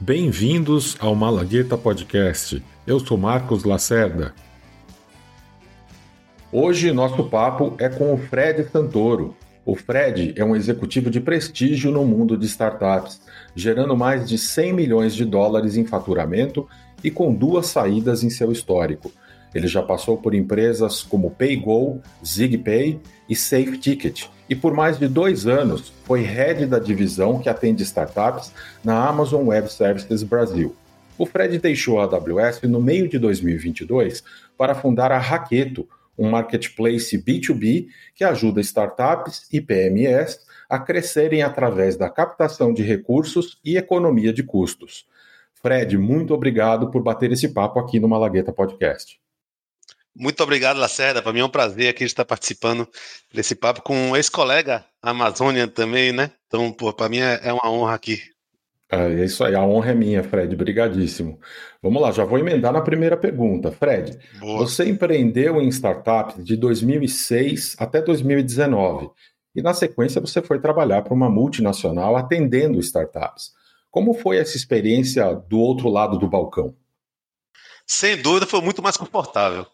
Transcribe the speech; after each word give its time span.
Bem-vindos 0.00 0.96
ao 1.00 1.12
Malagueta 1.16 1.76
Podcast. 1.76 2.62
Eu 2.86 3.00
sou 3.00 3.18
Marcos 3.18 3.64
Lacerda. 3.64 4.32
Hoje 6.52 6.92
nosso 6.92 7.24
papo 7.24 7.74
é 7.80 7.88
com 7.88 8.14
o 8.14 8.16
Fred 8.16 8.62
Santoro. 8.70 9.34
O 9.66 9.74
Fred 9.74 10.34
é 10.36 10.44
um 10.44 10.54
executivo 10.54 11.10
de 11.10 11.20
prestígio 11.20 11.90
no 11.90 12.04
mundo 12.04 12.36
de 12.36 12.46
startups, 12.46 13.20
gerando 13.56 13.96
mais 13.96 14.28
de 14.28 14.38
100 14.38 14.72
milhões 14.72 15.16
de 15.16 15.24
dólares 15.24 15.76
em 15.76 15.84
faturamento 15.84 16.68
e 17.02 17.10
com 17.10 17.34
duas 17.34 17.66
saídas 17.66 18.22
em 18.22 18.30
seu 18.30 18.52
histórico. 18.52 19.10
Ele 19.52 19.66
já 19.66 19.82
passou 19.82 20.16
por 20.16 20.32
empresas 20.32 21.02
como 21.02 21.32
PayGo, 21.32 22.00
ZigPay 22.24 23.00
e 23.28 23.34
SafeTicket, 23.34 24.26
e 24.48 24.56
por 24.56 24.74
mais 24.74 24.98
de 24.98 25.06
dois 25.06 25.46
anos 25.46 25.92
foi 26.04 26.20
head 26.22 26.66
da 26.66 26.78
divisão 26.78 27.38
que 27.38 27.48
atende 27.48 27.82
startups 27.82 28.52
na 28.82 29.08
Amazon 29.08 29.46
Web 29.46 29.70
Services 29.72 30.22
Brasil. 30.22 30.74
O 31.18 31.26
Fred 31.26 31.58
deixou 31.58 32.00
a 32.00 32.04
AWS 32.04 32.62
no 32.62 32.80
meio 32.80 33.08
de 33.08 33.18
2022 33.18 34.22
para 34.56 34.74
fundar 34.74 35.10
a 35.10 35.18
Raqueto, 35.18 35.88
um 36.16 36.30
marketplace 36.30 37.16
B2B 37.18 37.88
que 38.14 38.24
ajuda 38.24 38.60
startups 38.60 39.48
e 39.52 39.60
PMEs 39.60 40.46
a 40.68 40.78
crescerem 40.78 41.42
através 41.42 41.96
da 41.96 42.08
captação 42.08 42.72
de 42.72 42.82
recursos 42.82 43.58
e 43.64 43.76
economia 43.76 44.32
de 44.32 44.42
custos. 44.42 45.06
Fred, 45.54 45.96
muito 45.98 46.32
obrigado 46.32 46.90
por 46.90 47.02
bater 47.02 47.32
esse 47.32 47.48
papo 47.48 47.80
aqui 47.80 47.98
no 47.98 48.08
Malagueta 48.08 48.52
Podcast. 48.52 49.18
Muito 50.18 50.42
obrigado, 50.42 50.78
Lacerda. 50.78 51.22
Para 51.22 51.32
mim 51.32 51.38
é 51.38 51.44
um 51.44 51.48
prazer 51.48 51.88
aqui 51.88 52.02
estar 52.02 52.24
participando 52.24 52.88
desse 53.32 53.54
papo 53.54 53.82
com 53.82 53.94
um 53.94 54.16
ex-colega 54.16 54.84
Amazônia 55.00 55.68
também, 55.68 56.12
né? 56.12 56.32
Então, 56.48 56.72
para 56.72 57.08
mim 57.08 57.20
é, 57.20 57.40
é, 57.44 57.52
uma 57.52 57.70
honra 57.70 57.94
aqui. 57.94 58.20
É 58.90 59.24
isso 59.24 59.44
aí, 59.44 59.54
a 59.54 59.62
honra 59.62 59.92
é 59.92 59.94
minha, 59.94 60.24
Fred. 60.24 60.56
Brigadíssimo. 60.56 61.38
Vamos 61.80 62.02
lá, 62.02 62.10
já 62.10 62.24
vou 62.24 62.36
emendar 62.36 62.72
na 62.72 62.80
primeira 62.80 63.16
pergunta. 63.16 63.70
Fred, 63.70 64.18
Boa. 64.40 64.58
você 64.58 64.88
empreendeu 64.88 65.62
em 65.62 65.68
startups 65.68 66.42
de 66.44 66.56
2006 66.56 67.76
até 67.78 68.02
2019 68.02 69.10
e 69.54 69.62
na 69.62 69.72
sequência 69.72 70.20
você 70.20 70.42
foi 70.42 70.58
trabalhar 70.58 71.02
para 71.02 71.14
uma 71.14 71.30
multinacional 71.30 72.16
atendendo 72.16 72.80
startups. 72.80 73.52
Como 73.88 74.14
foi 74.14 74.38
essa 74.38 74.56
experiência 74.56 75.32
do 75.48 75.60
outro 75.60 75.88
lado 75.88 76.18
do 76.18 76.26
balcão? 76.26 76.74
Sem 77.86 78.16
dúvida 78.20 78.46
foi 78.46 78.60
muito 78.60 78.82
mais 78.82 78.96
confortável 78.96 79.64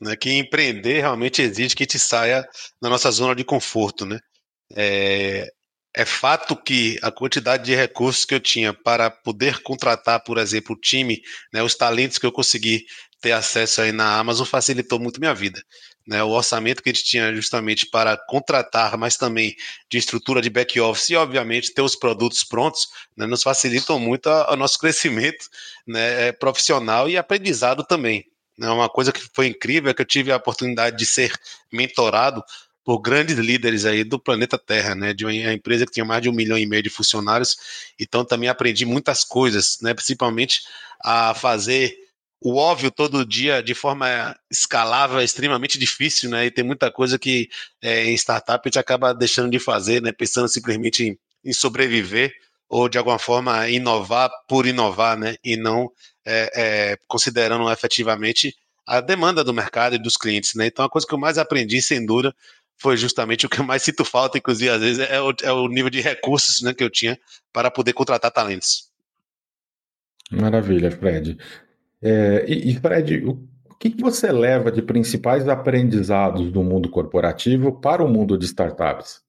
né, 0.00 0.16
que 0.16 0.30
empreender 0.32 1.00
realmente 1.00 1.42
exige 1.42 1.74
que 1.76 1.86
te 1.86 1.98
saia 1.98 2.46
da 2.80 2.88
nossa 2.88 3.10
zona 3.10 3.34
de 3.34 3.44
conforto, 3.44 4.04
né? 4.04 4.18
É, 4.74 5.48
é 5.94 6.04
fato 6.06 6.56
que 6.56 6.98
a 7.02 7.10
quantidade 7.10 7.64
de 7.64 7.74
recursos 7.74 8.24
que 8.24 8.34
eu 8.34 8.40
tinha 8.40 8.72
para 8.72 9.10
poder 9.10 9.62
contratar, 9.62 10.22
por 10.24 10.38
exemplo, 10.38 10.74
o 10.74 10.80
time, 10.80 11.20
né, 11.52 11.62
os 11.62 11.74
talentos 11.74 12.18
que 12.18 12.24
eu 12.26 12.32
consegui 12.32 12.86
ter 13.20 13.32
acesso 13.32 13.82
aí 13.82 13.92
na 13.92 14.18
Amazon 14.18 14.46
facilitou 14.46 14.98
muito 14.98 15.20
minha 15.20 15.34
vida. 15.34 15.62
Né, 16.06 16.22
o 16.24 16.30
orçamento 16.30 16.82
que 16.82 16.90
a 16.90 16.92
gente 16.92 17.04
tinha 17.04 17.32
justamente 17.32 17.86
para 17.86 18.16
contratar, 18.16 18.98
mas 18.98 19.16
também 19.16 19.54
de 19.88 19.98
estrutura 19.98 20.40
de 20.42 20.50
back-office 20.50 21.10
e, 21.10 21.16
obviamente, 21.16 21.72
ter 21.72 21.82
os 21.82 21.94
produtos 21.94 22.42
prontos, 22.42 22.88
né, 23.16 23.26
nos 23.26 23.42
facilitam 23.42 24.00
muito 24.00 24.28
o 24.28 24.56
nosso 24.56 24.78
crescimento 24.80 25.46
né, 25.86 26.28
é, 26.28 26.32
profissional 26.32 27.08
e 27.08 27.16
aprendizado 27.16 27.84
também. 27.84 28.31
Né? 28.62 28.70
Uma 28.70 28.88
coisa 28.88 29.10
que 29.10 29.20
foi 29.34 29.48
incrível 29.48 29.90
é 29.90 29.94
que 29.94 30.00
eu 30.00 30.06
tive 30.06 30.30
a 30.30 30.36
oportunidade 30.36 30.96
de 30.96 31.04
ser 31.04 31.32
mentorado 31.72 32.42
por 32.84 33.00
grandes 33.00 33.36
líderes 33.36 33.84
aí 33.84 34.04
do 34.04 34.20
planeta 34.20 34.56
Terra, 34.56 34.94
né? 34.94 35.12
De 35.12 35.24
uma 35.24 35.52
empresa 35.52 35.84
que 35.84 35.90
tinha 35.90 36.04
mais 36.04 36.22
de 36.22 36.28
um 36.28 36.32
milhão 36.32 36.56
e 36.56 36.64
meio 36.64 36.82
de 36.82 36.90
funcionários. 36.90 37.56
Então 37.98 38.24
também 38.24 38.48
aprendi 38.48 38.86
muitas 38.86 39.24
coisas, 39.24 39.78
né? 39.82 39.92
Principalmente 39.92 40.62
a 41.00 41.34
fazer 41.34 41.96
o 42.40 42.56
óbvio 42.56 42.90
todo 42.90 43.26
dia 43.26 43.62
de 43.62 43.74
forma 43.74 44.36
escalável 44.50 45.18
é 45.18 45.24
extremamente 45.24 45.78
difícil, 45.78 46.30
né? 46.30 46.46
E 46.46 46.50
tem 46.50 46.64
muita 46.64 46.90
coisa 46.90 47.18
que 47.18 47.48
é, 47.80 48.04
em 48.04 48.14
startup 48.14 48.60
a 48.64 48.68
gente 48.68 48.78
acaba 48.78 49.12
deixando 49.12 49.50
de 49.50 49.58
fazer, 49.58 50.00
né? 50.00 50.12
Pensando 50.12 50.48
simplesmente 50.48 51.04
em, 51.04 51.18
em 51.44 51.52
sobreviver 51.52 52.32
ou 52.68 52.88
de 52.88 52.96
alguma 52.96 53.18
forma 53.18 53.68
inovar 53.68 54.30
por 54.48 54.66
inovar, 54.66 55.16
né? 55.18 55.36
E 55.44 55.56
não 55.56 55.90
é, 56.24 56.50
é, 56.92 56.98
considerando 57.06 57.70
efetivamente 57.70 58.54
a 58.86 59.00
demanda 59.00 59.44
do 59.44 59.54
mercado 59.54 59.94
e 59.94 59.98
dos 59.98 60.16
clientes, 60.16 60.54
né? 60.54 60.66
Então 60.66 60.84
a 60.84 60.90
coisa 60.90 61.06
que 61.06 61.14
eu 61.14 61.18
mais 61.18 61.38
aprendi, 61.38 61.80
sem 61.80 62.04
dúvida, 62.04 62.34
foi 62.76 62.96
justamente 62.96 63.46
o 63.46 63.48
que 63.48 63.60
eu 63.60 63.64
mais 63.64 63.82
sinto 63.84 64.04
falta, 64.04 64.38
inclusive 64.38 64.70
às 64.70 64.80
vezes, 64.80 64.98
é 65.08 65.20
o, 65.20 65.34
é 65.42 65.52
o 65.52 65.68
nível 65.68 65.90
de 65.90 66.00
recursos 66.00 66.62
né, 66.62 66.74
que 66.74 66.82
eu 66.82 66.90
tinha 66.90 67.18
para 67.52 67.70
poder 67.70 67.92
contratar 67.92 68.30
talentos. 68.30 68.90
Maravilha, 70.30 70.90
Fred. 70.90 71.36
É, 72.02 72.44
e, 72.48 72.70
e, 72.70 72.80
Fred, 72.80 73.24
o 73.24 73.38
que, 73.78 73.94
você 74.00 74.32
leva 74.32 74.72
de 74.72 74.80
principais 74.80 75.48
aprendizados 75.48 76.50
do 76.50 76.62
mundo 76.62 76.88
corporativo 76.88 77.80
para 77.80 78.02
o 78.02 78.08
mundo 78.08 78.38
de 78.38 78.46
startups? 78.46 79.20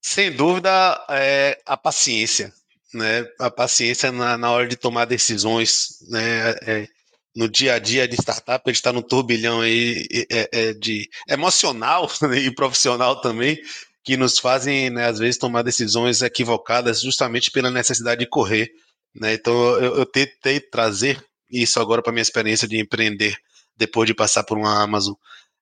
Sem 0.00 0.30
dúvida, 0.30 1.04
é 1.10 1.60
a 1.66 1.76
paciência, 1.76 2.52
né? 2.96 3.26
A 3.38 3.50
paciência 3.50 4.10
na, 4.10 4.36
na 4.36 4.50
hora 4.50 4.66
de 4.66 4.76
tomar 4.76 5.04
decisões, 5.04 5.98
né? 6.08 6.50
É, 6.62 6.88
no 7.34 7.48
dia 7.48 7.74
a 7.74 7.78
dia 7.78 8.08
de 8.08 8.16
startup, 8.16 8.62
ele 8.66 8.74
está 8.74 8.92
no 8.92 9.02
turbilhão 9.02 9.60
aí 9.60 10.06
é, 10.30 10.48
é, 10.52 10.72
de 10.72 11.08
emocional 11.28 12.10
né? 12.22 12.38
e 12.38 12.54
profissional 12.54 13.20
também, 13.20 13.60
que 14.02 14.16
nos 14.16 14.38
fazem, 14.38 14.88
né, 14.88 15.06
às 15.06 15.18
vezes, 15.18 15.36
tomar 15.36 15.62
decisões 15.62 16.22
equivocadas 16.22 17.02
justamente 17.02 17.50
pela 17.50 17.70
necessidade 17.70 18.20
de 18.20 18.26
correr. 18.26 18.70
Né? 19.14 19.34
Então, 19.34 19.52
eu, 19.78 19.96
eu 19.98 20.06
tentei 20.06 20.60
trazer 20.60 21.22
isso 21.50 21.78
agora 21.78 22.02
para 22.02 22.12
minha 22.12 22.22
experiência 22.22 22.66
de 22.66 22.78
empreender 22.80 23.36
depois 23.76 24.06
de 24.06 24.14
passar 24.14 24.42
por 24.44 24.56
uma 24.56 24.82
Amazon, 24.82 25.14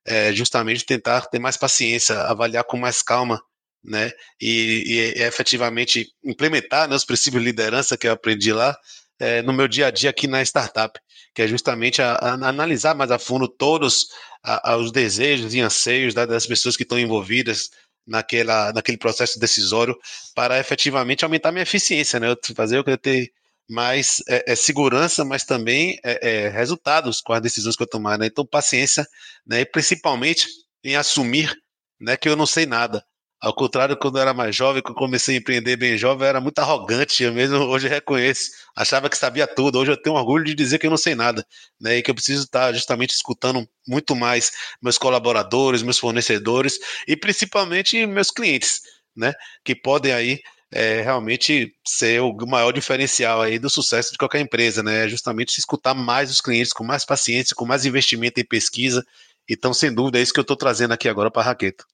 é 0.07 0.33
justamente 0.33 0.85
tentar 0.85 1.23
ter 1.23 1.39
mais 1.39 1.57
paciência, 1.57 2.21
avaliar 2.23 2.63
com 2.65 2.77
mais 2.77 3.03
calma 3.03 3.43
né? 3.85 4.11
E, 4.41 4.83
e, 5.17 5.23
efetivamente 5.23 6.09
implementar 6.25 6.89
né, 6.89 6.97
os 6.97 7.05
princípios 7.05 7.43
de 7.43 7.49
liderança 7.51 7.97
que 7.97 8.09
eu 8.09 8.13
aprendi 8.13 8.53
lá 8.53 8.77
é, 9.19 9.43
no 9.43 9.53
meu 9.53 9.69
dia 9.69 9.89
a 9.89 9.91
dia 9.91 10.11
aqui 10.11 10.27
na 10.27 10.43
startup, 10.43 10.99
que 11.35 11.43
é 11.43 11.49
justamente 11.49 12.01
a, 12.01 12.15
a 12.15 12.33
analisar 12.49 12.95
mais 12.95 13.11
a 13.11 13.19
fundo 13.19 13.47
todos 13.47 14.07
a, 14.43 14.73
a, 14.73 14.77
os 14.77 14.91
desejos 14.91 15.55
e 15.55 15.61
anseios 15.61 16.15
da, 16.15 16.27
das 16.27 16.47
pessoas 16.47 16.77
que 16.77 16.83
estão 16.83 16.99
envolvidas 16.99 17.71
naquela, 18.07 18.73
naquele 18.73 18.99
processo 18.99 19.39
decisório 19.39 19.97
para 20.35 20.59
efetivamente 20.59 21.25
aumentar 21.25 21.53
minha 21.53 21.63
eficiência, 21.63 22.21
né? 22.21 22.35
Fazer 22.55 22.79
eu 22.79 22.99
ter 22.99 23.33
mais 23.69 24.23
é, 24.29 24.53
é, 24.53 24.55
segurança, 24.55 25.25
mas 25.25 25.45
também 25.45 25.99
é, 26.05 26.47
é, 26.47 26.49
resultados 26.49 27.21
com 27.21 27.33
as 27.33 27.41
decisões 27.41 27.77
que 27.77 27.83
eu 27.83 27.87
tomar, 27.87 28.19
né? 28.19 28.27
Então, 28.27 28.45
paciência, 28.45 29.07
né? 29.47 29.61
E 29.61 29.65
principalmente 29.67 30.49
em 30.83 30.97
assumir 30.97 31.55
né, 31.99 32.17
que 32.17 32.29
eu 32.29 32.37
não 32.37 32.47
sei 32.47 32.67
nada. 32.67 33.05
Ao 33.45 33.53
contrário, 33.53 33.95
quando 33.95 34.17
eu 34.17 34.23
era 34.23 34.33
mais 34.33 34.57
jovem, 34.57 34.81
quando 34.81 34.97
comecei 34.97 35.35
a 35.37 35.39
empreender 35.39 35.77
bem 35.77 35.99
jovem, 35.99 36.25
eu 36.25 36.29
era 36.31 36.41
muito 36.41 36.59
arrogante, 36.61 37.23
eu 37.23 37.31
mesmo 37.31 37.59
hoje 37.59 37.87
reconheço. 37.87 38.51
Achava 38.75 39.11
que 39.11 39.19
sabia 39.19 39.47
tudo. 39.47 39.79
Hoje 39.79 39.93
eu 39.93 40.01
tenho 40.01 40.17
orgulho 40.17 40.47
de 40.47 40.55
dizer 40.55 40.79
que 40.79 40.87
eu 40.87 40.91
não 40.91 40.97
sei 40.97 41.15
nada, 41.15 41.47
né? 41.79 41.99
E 41.99 42.03
que 42.03 42.11
eu 42.11 42.15
preciso 42.15 42.45
estar 42.45 42.73
justamente 42.73 43.11
escutando 43.11 43.69
muito 43.87 44.17
mais 44.17 44.51
meus 44.81 44.97
colaboradores, 44.97 45.83
meus 45.83 45.99
fornecedores 45.99 46.79
e 47.07 47.15
principalmente 47.15 48.07
meus 48.07 48.31
clientes, 48.31 48.81
né? 49.15 49.35
Que 49.63 49.75
podem 49.75 50.15
aí 50.15 50.41
é, 50.73 51.03
realmente 51.03 51.71
ser 51.87 52.23
o 52.23 52.35
maior 52.47 52.73
diferencial 52.73 53.43
aí 53.43 53.59
do 53.59 53.69
sucesso 53.69 54.13
de 54.13 54.17
qualquer 54.17 54.41
empresa, 54.41 54.83
né? 54.83 55.05
É 55.05 55.09
justamente 55.09 55.59
escutar 55.59 55.93
mais 55.93 56.31
os 56.31 56.41
clientes 56.41 56.73
com 56.73 56.83
mais 56.83 57.05
paciência, 57.05 57.55
com 57.55 57.67
mais 57.67 57.85
investimento 57.85 58.41
em 58.41 58.45
pesquisa. 58.47 59.05
Então, 59.47 59.75
sem 59.75 59.93
dúvida, 59.95 60.19
é 60.19 60.23
isso 60.23 60.33
que 60.33 60.41
eu 60.41 60.43
estou 60.43 60.57
trazendo 60.57 60.95
aqui 60.95 61.11
agora 61.11 61.31
para 61.31 61.43
a 61.43 61.45
Raqueta. 61.45 61.85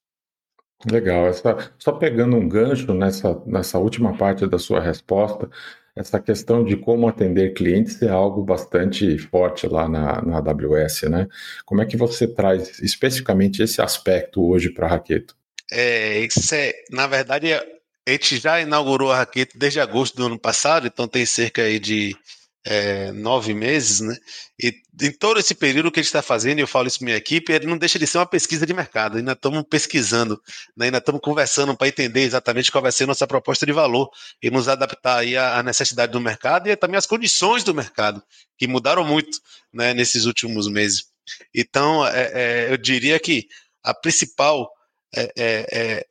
Legal. 0.88 1.26
Essa, 1.28 1.72
só 1.78 1.92
pegando 1.92 2.36
um 2.36 2.48
gancho 2.48 2.94
nessa, 2.94 3.40
nessa 3.46 3.78
última 3.78 4.16
parte 4.16 4.46
da 4.46 4.58
sua 4.58 4.80
resposta, 4.80 5.50
essa 5.94 6.20
questão 6.20 6.64
de 6.64 6.76
como 6.76 7.08
atender 7.08 7.52
clientes 7.52 8.00
é 8.00 8.08
algo 8.08 8.42
bastante 8.42 9.18
forte 9.18 9.66
lá 9.66 9.88
na, 9.88 10.22
na 10.22 10.38
AWS, 10.38 11.02
né? 11.02 11.26
Como 11.64 11.82
é 11.82 11.86
que 11.86 11.96
você 11.96 12.26
traz 12.26 12.78
especificamente 12.80 13.62
esse 13.62 13.82
aspecto 13.82 14.42
hoje 14.42 14.70
para 14.70 14.86
a 14.86 14.90
Raqueto? 14.90 15.36
É, 15.70 16.20
isso 16.20 16.54
é, 16.54 16.72
na 16.90 17.06
verdade, 17.06 17.52
a 17.52 17.62
gente 18.08 18.38
já 18.38 18.60
inaugurou 18.60 19.12
a 19.12 19.18
Raqueto 19.18 19.58
desde 19.58 19.80
agosto 19.80 20.16
do 20.16 20.26
ano 20.26 20.38
passado, 20.38 20.86
então 20.86 21.06
tem 21.06 21.26
cerca 21.26 21.62
de 21.78 22.16
é, 22.64 23.10
nove 23.12 23.54
meses, 23.54 24.00
né? 24.00 24.14
E 24.62 24.74
em 25.02 25.12
todo 25.12 25.40
esse 25.40 25.54
período 25.54 25.90
que 25.90 25.98
a 25.98 26.02
gente 26.02 26.08
está 26.08 26.22
fazendo, 26.22 26.58
eu 26.58 26.66
falo 26.66 26.86
isso 26.86 26.98
para 26.98 27.06
minha 27.06 27.16
equipe, 27.16 27.52
ele 27.52 27.66
não 27.66 27.78
deixa 27.78 27.98
de 27.98 28.06
ser 28.06 28.18
uma 28.18 28.26
pesquisa 28.26 28.66
de 28.66 28.74
mercado. 28.74 29.16
Ainda 29.16 29.32
estamos 29.32 29.64
pesquisando, 29.68 30.40
né? 30.76 30.86
ainda 30.86 30.98
estamos 30.98 31.20
conversando 31.22 31.76
para 31.76 31.88
entender 31.88 32.22
exatamente 32.22 32.70
qual 32.70 32.82
vai 32.82 32.92
ser 32.92 33.06
nossa 33.06 33.26
proposta 33.26 33.64
de 33.64 33.72
valor 33.72 34.10
e 34.42 34.50
nos 34.50 34.68
adaptar 34.68 35.18
aí 35.18 35.36
à 35.36 35.62
necessidade 35.62 36.12
do 36.12 36.20
mercado 36.20 36.68
e 36.68 36.76
também 36.76 36.98
às 36.98 37.06
condições 37.06 37.64
do 37.64 37.74
mercado, 37.74 38.22
que 38.58 38.66
mudaram 38.66 39.04
muito 39.04 39.38
né, 39.72 39.94
nesses 39.94 40.26
últimos 40.26 40.68
meses. 40.68 41.06
Então, 41.54 42.06
é, 42.06 42.32
é, 42.34 42.72
eu 42.72 42.76
diria 42.76 43.18
que 43.18 43.48
a 43.82 43.94
principal 43.94 44.70
é, 45.14 45.32
é, 45.36 45.66
é 45.72 46.06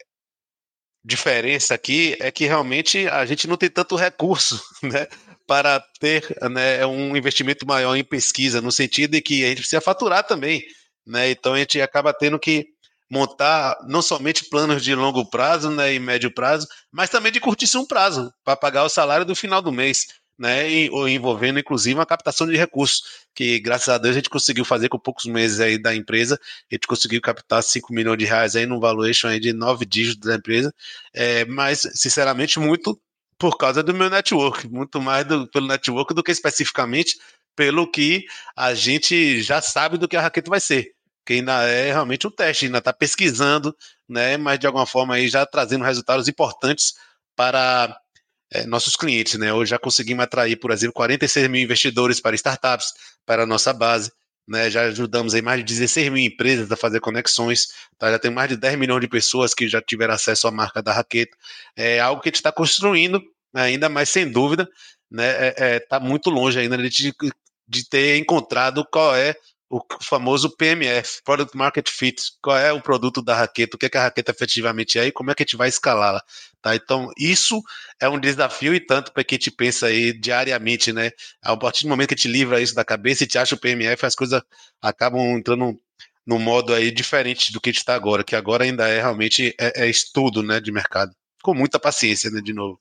diferença 1.03 1.73
aqui 1.73 2.15
é 2.19 2.31
que 2.31 2.45
realmente 2.45 3.07
a 3.07 3.25
gente 3.25 3.47
não 3.47 3.57
tem 3.57 3.69
tanto 3.69 3.95
recurso, 3.95 4.61
né? 4.83 5.07
Para 5.49 5.83
ter 5.99 6.37
né, 6.51 6.85
um 6.85 7.17
investimento 7.17 7.65
maior 7.65 7.95
em 7.95 8.03
pesquisa, 8.03 8.61
no 8.61 8.71
sentido 8.71 9.11
de 9.13 9.21
que 9.21 9.43
a 9.43 9.47
gente 9.47 9.61
precisa 9.61 9.81
faturar 9.81 10.23
também, 10.23 10.63
né? 11.07 11.31
Então 11.31 11.55
a 11.55 11.57
gente 11.57 11.81
acaba 11.81 12.13
tendo 12.13 12.37
que 12.37 12.67
montar 13.09 13.75
não 13.87 14.01
somente 14.01 14.45
planos 14.45 14.83
de 14.83 14.93
longo 14.93 15.27
prazo 15.27 15.71
né, 15.71 15.91
e 15.95 15.99
médio 15.99 16.31
prazo, 16.31 16.67
mas 16.91 17.09
também 17.09 17.31
de 17.31 17.39
curtíssimo 17.39 17.87
prazo, 17.87 18.31
para 18.43 18.55
pagar 18.55 18.83
o 18.83 18.89
salário 18.89 19.25
do 19.25 19.35
final 19.35 19.59
do 19.59 19.71
mês 19.71 20.05
né, 20.39 20.71
e, 20.71 20.89
ou 20.91 21.07
envolvendo 21.09 21.59
inclusive 21.59 21.95
uma 21.95 22.05
captação 22.05 22.47
de 22.47 22.55
recursos, 22.55 23.01
que 23.35 23.59
graças 23.59 23.89
a 23.89 23.97
Deus 23.97 24.13
a 24.13 24.19
gente 24.19 24.29
conseguiu 24.29 24.63
fazer 24.63 24.87
com 24.87 24.97
poucos 24.97 25.25
meses 25.25 25.59
aí 25.59 25.77
da 25.77 25.93
empresa, 25.93 26.39
a 26.71 26.75
gente 26.75 26.87
conseguiu 26.87 27.19
captar 27.19 27.61
5 27.61 27.91
milhões 27.93 28.17
de 28.17 28.25
reais 28.25 28.55
aí 28.55 28.65
no 28.65 28.79
valuation 28.79 29.27
aí 29.27 29.39
de 29.39 29.51
nove 29.51 29.85
dígitos 29.85 30.29
da 30.29 30.35
empresa, 30.35 30.73
é, 31.13 31.43
mas 31.45 31.81
sinceramente 31.93 32.57
muito 32.57 32.99
por 33.39 33.57
causa 33.57 33.81
do 33.81 33.93
meu 33.93 34.09
network, 34.09 34.67
muito 34.67 35.01
mais 35.01 35.25
do, 35.25 35.47
pelo 35.49 35.65
network 35.65 36.13
do 36.13 36.21
que 36.21 36.31
especificamente 36.31 37.17
pelo 37.55 37.89
que 37.89 38.25
a 38.55 38.73
gente 38.73 39.41
já 39.41 39.61
sabe 39.61 39.97
do 39.97 40.07
que 40.07 40.15
a 40.15 40.21
raquete 40.21 40.49
vai 40.49 40.59
ser, 40.59 40.91
que 41.25 41.33
ainda 41.33 41.63
é 41.63 41.91
realmente 41.91 42.27
um 42.27 42.31
teste, 42.31 42.65
ainda 42.65 42.77
está 42.77 42.93
pesquisando, 42.93 43.75
né, 44.07 44.37
mas 44.37 44.59
de 44.59 44.67
alguma 44.67 44.85
forma 44.85 45.15
aí 45.15 45.27
já 45.27 45.45
trazendo 45.45 45.83
resultados 45.83 46.27
importantes 46.27 46.93
para 47.35 47.97
é, 48.51 48.65
nossos 48.65 48.95
clientes. 48.95 49.35
Né? 49.35 49.53
Hoje 49.53 49.71
já 49.71 49.79
conseguimos 49.79 50.23
atrair, 50.23 50.57
por 50.57 50.71
exemplo, 50.71 50.93
46 50.93 51.49
mil 51.49 51.61
investidores 51.61 52.19
para 52.19 52.35
startups, 52.35 52.93
para 53.25 53.43
a 53.43 53.45
nossa 53.45 53.73
base. 53.73 54.11
Né? 54.49 54.67
Já 54.67 54.81
ajudamos 54.85 55.35
aí 55.35 55.43
mais 55.43 55.59
de 55.59 55.65
16 55.65 56.09
mil 56.09 56.25
empresas 56.25 56.71
a 56.71 56.75
fazer 56.75 56.99
conexões. 56.99 57.67
Tá? 57.99 58.09
Já 58.09 58.17
tem 58.17 58.31
mais 58.31 58.49
de 58.49 58.57
10 58.57 58.79
milhões 58.79 59.01
de 59.01 59.07
pessoas 59.07 59.53
que 59.53 59.67
já 59.67 59.79
tiveram 59.79 60.15
acesso 60.15 60.47
à 60.47 60.51
marca 60.51 60.81
da 60.81 60.91
Raqueta. 60.91 61.37
É 61.75 61.99
algo 61.99 62.19
que 62.19 62.29
a 62.29 62.31
gente 62.31 62.37
está 62.37 62.51
construindo, 62.51 63.21
ainda 63.53 63.87
mais 63.87 64.09
sem 64.09 64.29
dúvida. 64.29 64.63
Está 64.63 64.75
né? 65.11 65.29
é, 65.29 65.55
é, 65.57 65.79
tá 65.79 65.99
muito 65.99 66.31
longe 66.31 66.59
ainda 66.59 66.77
de, 66.77 67.13
de 67.67 67.89
ter 67.89 68.17
encontrado 68.17 68.83
qual 68.91 69.15
é 69.15 69.35
o 69.69 69.81
famoso 70.01 70.49
PMF, 70.57 71.21
Product 71.23 71.55
Market 71.55 71.89
Fit, 71.89 72.23
qual 72.41 72.57
é 72.57 72.73
o 72.73 72.81
produto 72.81 73.21
da 73.21 73.35
raqueta, 73.35 73.75
o 73.75 73.79
que, 73.79 73.85
é 73.85 73.89
que 73.89 73.97
a 73.97 74.03
raqueta 74.03 74.31
efetivamente 74.31 74.97
é 74.97 75.05
e 75.05 75.11
como 75.11 75.29
é 75.29 75.35
que 75.35 75.43
a 75.43 75.45
gente 75.45 75.55
vai 75.55 75.69
escalá-la. 75.69 76.23
Tá? 76.59 76.75
Então, 76.75 77.11
isso 77.17 77.61
é 78.01 78.09
um 78.09 78.19
desafio 78.19 78.73
e 78.73 78.79
tanto 78.79 79.13
para 79.13 79.23
quem 79.23 79.37
te 79.37 79.51
pensa 79.51 79.85
aí 79.85 80.11
diariamente, 80.11 80.91
né? 80.91 81.11
A 81.41 81.55
partir 81.55 81.83
do 81.83 81.89
momento 81.89 82.09
que 82.09 82.15
te 82.15 82.27
livra 82.27 82.59
isso 82.59 82.73
da 82.73 82.83
cabeça 82.83 83.23
e 83.23 83.27
te 83.27 83.37
acha 83.37 83.53
o 83.53 83.59
PMF, 83.59 84.05
as 84.05 84.15
coisas 84.15 84.41
acabam 84.81 85.37
entrando 85.37 85.79
num 86.25 86.39
modo 86.39 86.73
aí 86.73 86.91
diferente 86.91 87.53
do 87.53 87.61
que 87.61 87.69
está 87.69 87.93
agora, 87.95 88.23
que 88.23 88.35
agora 88.35 88.63
ainda 88.63 88.87
é 88.87 89.01
realmente 89.01 89.55
é, 89.59 89.83
é 89.83 89.89
estudo 89.89 90.41
né, 90.41 90.59
de 90.59 90.71
mercado. 90.71 91.11
Com 91.43 91.53
muita 91.53 91.79
paciência, 91.79 92.29
né, 92.31 92.41
de 92.41 92.53
novo. 92.53 92.79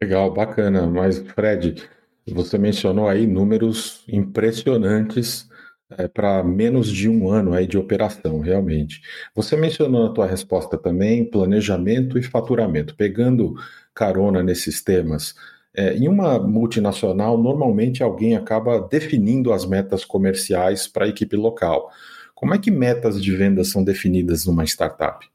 Legal, 0.00 0.32
bacana. 0.32 0.86
Mas, 0.86 1.18
Fred, 1.18 1.88
você 2.32 2.58
mencionou 2.58 3.08
aí 3.08 3.26
números 3.26 4.04
impressionantes 4.08 5.48
é, 5.90 6.06
para 6.06 6.42
menos 6.44 6.88
de 6.88 7.08
um 7.08 7.30
ano 7.30 7.54
aí 7.54 7.66
de 7.66 7.78
operação, 7.78 8.40
realmente. 8.40 9.00
Você 9.34 9.56
mencionou 9.56 10.06
na 10.06 10.12
tua 10.12 10.26
resposta 10.26 10.76
também 10.76 11.24
planejamento 11.24 12.18
e 12.18 12.22
faturamento, 12.22 12.94
pegando 12.94 13.54
carona 13.94 14.42
nesses 14.42 14.82
temas. 14.82 15.34
É, 15.74 15.94
em 15.94 16.08
uma 16.08 16.38
multinacional, 16.38 17.38
normalmente 17.38 18.02
alguém 18.02 18.36
acaba 18.36 18.80
definindo 18.80 19.52
as 19.52 19.64
metas 19.64 20.04
comerciais 20.04 20.86
para 20.86 21.06
a 21.06 21.08
equipe 21.08 21.36
local. 21.36 21.90
Como 22.34 22.54
é 22.54 22.58
que 22.58 22.70
metas 22.70 23.22
de 23.22 23.34
venda 23.34 23.64
são 23.64 23.82
definidas 23.82 24.44
numa 24.44 24.64
startup? 24.64 25.26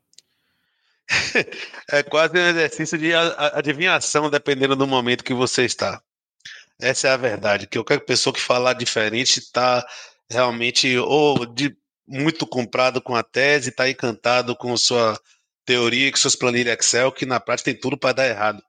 É 1.92 2.02
quase 2.02 2.38
um 2.38 2.48
exercício 2.48 2.98
de 2.98 3.14
adivinhação, 3.14 4.30
dependendo 4.30 4.76
do 4.76 4.88
momento 4.88 5.24
que 5.24 5.34
você 5.34 5.66
está. 5.66 6.02
Essa 6.80 7.08
é 7.08 7.12
a 7.12 7.18
verdade, 7.18 7.68
que 7.68 7.78
qualquer 7.78 8.00
pessoa 8.00 8.34
que 8.34 8.42
falar 8.42 8.74
diferente 8.74 9.40
está 9.40 9.86
realmente 10.30 10.98
ou 10.98 11.46
de 11.46 11.76
muito 12.08 12.46
comprado 12.46 13.02
com 13.02 13.16
a 13.16 13.24
tese, 13.24 13.70
está 13.70 13.90
encantado 13.90 14.56
com 14.56 14.76
sua 14.76 15.20
teoria, 15.66 16.12
com 16.12 16.18
suas 16.18 16.36
planilhas 16.36 16.74
Excel, 16.78 17.12
que 17.12 17.26
na 17.26 17.40
prática 17.40 17.72
tem 17.72 17.80
tudo 17.80 17.98
para 17.98 18.14
dar 18.14 18.28
errado. 18.28 18.62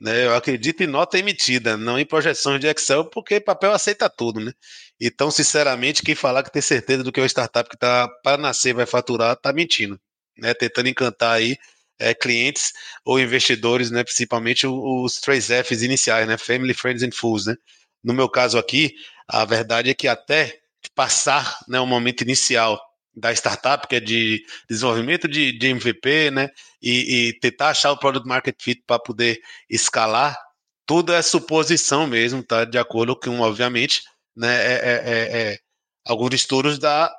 Né? 0.00 0.26
Eu 0.26 0.34
acredito 0.34 0.82
em 0.82 0.86
nota 0.86 1.18
emitida, 1.18 1.76
não 1.76 1.98
em 1.98 2.04
projeções 2.04 2.60
de 2.60 2.66
Excel, 2.66 3.04
porque 3.06 3.40
papel 3.40 3.72
aceita 3.72 4.10
tudo. 4.10 4.40
Né? 4.40 4.52
Então, 5.00 5.30
sinceramente, 5.30 6.02
quem 6.02 6.14
falar 6.14 6.42
que 6.42 6.52
tem 6.52 6.62
certeza 6.62 7.02
do 7.02 7.12
que 7.12 7.20
é 7.20 7.22
uma 7.22 7.28
startup 7.28 7.68
que 7.68 7.76
está 7.76 8.08
para 8.22 8.36
nascer 8.36 8.74
vai 8.74 8.86
faturar, 8.86 9.34
está 9.34 9.52
mentindo. 9.52 9.98
Né? 10.36 10.52
Tentando 10.54 10.88
encantar 10.88 11.36
aí 11.36 11.56
é, 12.02 12.14
clientes 12.14 12.72
ou 13.04 13.20
investidores, 13.20 13.90
né, 13.90 14.04
principalmente 14.04 14.66
os 14.66 15.20
três 15.20 15.46
Fs 15.46 15.82
iniciais, 15.82 16.26
né, 16.26 16.36
Family, 16.36 16.74
Friends 16.74 17.02
and 17.02 17.12
Fools, 17.12 17.46
né. 17.46 17.56
No 18.02 18.12
meu 18.12 18.28
caso 18.28 18.58
aqui, 18.58 18.94
a 19.28 19.44
verdade 19.44 19.90
é 19.90 19.94
que 19.94 20.08
até 20.08 20.58
passar 20.94 21.58
né, 21.68 21.78
o 21.80 21.86
momento 21.86 22.22
inicial 22.22 22.80
da 23.14 23.32
startup, 23.32 23.86
que 23.86 23.96
é 23.96 24.00
de 24.00 24.44
desenvolvimento 24.68 25.28
de, 25.28 25.56
de 25.56 25.66
MVP, 25.68 26.30
né, 26.30 26.48
e, 26.80 27.28
e, 27.28 27.38
tentar 27.40 27.70
achar 27.70 27.92
o 27.92 27.98
product 27.98 28.26
market 28.26 28.56
fit 28.60 28.82
para 28.86 28.98
poder 28.98 29.40
escalar, 29.68 30.36
tudo 30.86 31.12
é 31.12 31.22
suposição 31.22 32.06
mesmo, 32.06 32.42
tá? 32.42 32.64
De 32.64 32.76
acordo 32.76 33.14
com, 33.14 33.40
obviamente, 33.40 34.02
né, 34.36 34.54
é, 34.54 34.72
é, 34.72 35.02
é, 35.04 35.52
é 35.52 35.58
alguns 36.04 36.34
estudos 36.34 36.78
da, 36.78 37.12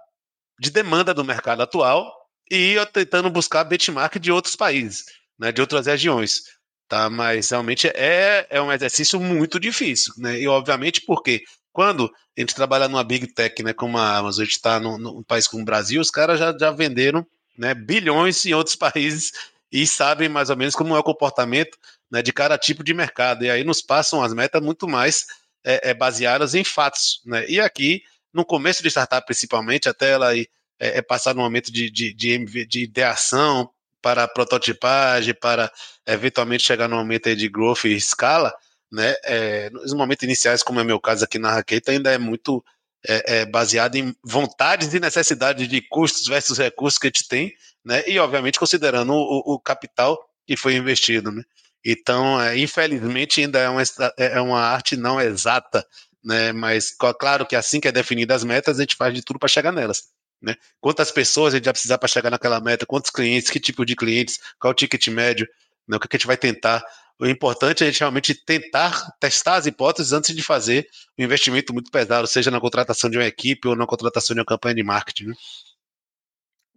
de 0.59 0.69
demanda 0.69 1.13
do 1.13 1.23
mercado 1.23 1.61
atual 1.61 2.11
e 2.49 2.75
tentando 2.91 3.29
buscar 3.29 3.63
benchmark 3.63 4.19
de 4.19 4.31
outros 4.31 4.55
países, 4.55 5.05
né, 5.37 5.51
de 5.51 5.61
outras 5.61 5.85
regiões. 5.85 6.43
Tá? 6.87 7.09
Mas 7.09 7.49
realmente 7.49 7.87
é, 7.87 8.45
é 8.49 8.61
um 8.61 8.71
exercício 8.71 9.19
muito 9.19 9.59
difícil. 9.59 10.13
Né? 10.17 10.39
E 10.39 10.47
obviamente 10.47 11.01
porque 11.01 11.43
quando 11.71 12.05
a 12.37 12.41
gente 12.41 12.53
trabalha 12.53 12.87
numa 12.87 13.03
big 13.03 13.27
tech, 13.33 13.63
né, 13.63 13.73
como 13.73 13.97
a 13.97 14.17
Amazon, 14.17 14.41
a 14.41 14.45
gente 14.45 14.55
está 14.55 14.79
num, 14.79 14.97
num, 14.97 15.23
país 15.23 15.47
como 15.47 15.63
o 15.63 15.65
Brasil, 15.65 15.99
os 15.99 16.11
caras 16.11 16.39
já, 16.39 16.55
já 16.55 16.71
venderam 16.71 17.25
né, 17.57 17.73
bilhões 17.73 18.45
em 18.45 18.53
outros 18.53 18.75
países 18.77 19.31
e 19.71 19.87
sabem 19.87 20.29
mais 20.29 20.51
ou 20.51 20.55
menos 20.55 20.75
como 20.75 20.95
é 20.95 20.99
o 20.99 21.03
comportamento 21.03 21.77
né, 22.11 22.21
de 22.21 22.31
cada 22.31 22.57
tipo 22.57 22.83
de 22.83 22.93
mercado. 22.93 23.43
E 23.43 23.49
aí 23.49 23.63
nos 23.63 23.81
passam 23.81 24.21
as 24.21 24.33
metas 24.33 24.61
muito 24.61 24.87
mais 24.87 25.25
é, 25.63 25.89
é, 25.89 25.93
baseadas 25.95 26.53
em 26.53 26.63
fatos. 26.63 27.21
Né? 27.25 27.45
E 27.49 27.59
aqui, 27.59 28.03
no 28.31 28.45
começo 28.45 28.83
de 28.83 28.89
startup 28.89 29.25
principalmente, 29.25 29.89
até 29.89 30.11
ela 30.11 30.35
ir 30.35 30.47
é, 30.83 30.97
é 30.97 31.01
passar 31.01 31.33
no 31.33 31.41
momento 31.41 31.71
de, 31.71 31.89
de, 31.89 32.13
de, 32.13 32.65
de 32.65 32.83
ideação 32.83 33.69
para 34.01 34.27
prototipagem, 34.27 35.33
para 35.33 35.71
eventualmente 36.05 36.63
chegar 36.63 36.89
no 36.89 36.97
momento 36.97 37.33
de 37.33 37.47
growth 37.47 37.85
e 37.85 37.95
escala, 37.95 38.53
né? 38.91 39.15
É, 39.23 39.69
nos 39.69 39.93
momentos 39.93 40.23
iniciais, 40.23 40.61
como 40.61 40.81
é 40.81 40.83
meu 40.83 40.99
caso 40.99 41.23
aqui 41.23 41.39
na 41.39 41.53
Raqueta, 41.53 41.93
ainda 41.93 42.11
é 42.11 42.17
muito 42.17 42.63
é, 43.07 43.39
é, 43.39 43.45
baseado 43.45 43.95
em 43.95 44.13
vontades 44.21 44.93
e 44.93 44.99
necessidades 44.99 45.69
de 45.69 45.81
custos 45.81 46.27
versus 46.27 46.57
recursos 46.57 46.99
que 46.99 47.07
a 47.07 47.09
gente 47.09 47.27
tem, 47.29 47.53
né? 47.83 48.03
E 48.05 48.19
obviamente 48.19 48.59
considerando 48.59 49.13
o, 49.13 49.53
o 49.53 49.59
capital 49.59 50.19
que 50.45 50.57
foi 50.57 50.75
investido, 50.75 51.31
né? 51.31 51.43
Então, 51.85 52.41
é, 52.41 52.57
infelizmente, 52.57 53.41
ainda 53.41 53.59
é 53.59 53.69
uma, 53.69 53.81
é, 54.17 54.37
é 54.37 54.41
uma 54.41 54.59
arte 54.59 54.97
não 54.97 55.19
exata, 55.19 55.85
né? 56.21 56.51
Mas 56.51 56.91
claro 56.91 57.45
que 57.45 57.55
assim 57.55 57.79
que 57.79 57.87
é 57.87 57.91
definida 57.91 58.35
as 58.35 58.43
metas, 58.43 58.77
a 58.77 58.81
gente 58.81 58.97
faz 58.97 59.13
de 59.13 59.21
tudo 59.21 59.39
para 59.39 59.47
chegar 59.47 59.71
nelas. 59.71 60.03
Né? 60.43 60.55
Quantas 60.81 61.09
pessoas 61.09 61.53
a 61.53 61.57
gente 61.57 61.65
vai 61.65 61.73
precisar 61.73 61.97
para 61.97 62.09
chegar 62.09 62.29
naquela 62.29 62.59
meta, 62.59 62.85
quantos 62.85 63.09
clientes, 63.09 63.49
que 63.49 63.61
tipo 63.61 63.85
de 63.85 63.95
clientes, 63.95 64.37
qual 64.59 64.71
o 64.71 64.75
ticket 64.75 65.07
médio, 65.07 65.47
né? 65.87 65.95
o 65.95 65.99
que 65.99 66.07
a 66.11 66.17
gente 66.17 66.27
vai 66.27 66.35
tentar. 66.35 66.83
O 67.17 67.25
importante 67.25 67.81
é 67.81 67.87
a 67.87 67.89
gente 67.89 68.01
realmente 68.01 68.35
tentar 68.35 69.15
testar 69.21 69.55
as 69.55 69.65
hipóteses 69.65 70.11
antes 70.11 70.35
de 70.35 70.43
fazer 70.43 70.85
um 71.17 71.23
investimento 71.23 71.71
muito 71.71 71.89
pesado, 71.89 72.27
seja 72.27 72.51
na 72.51 72.59
contratação 72.59 73.09
de 73.09 73.17
uma 73.17 73.25
equipe 73.25 73.67
ou 73.69 73.75
na 73.75 73.87
contratação 73.87 74.33
de 74.33 74.41
uma 74.41 74.45
campanha 74.45 74.75
de 74.75 74.83
marketing. 74.83 75.27
Né? 75.27 75.35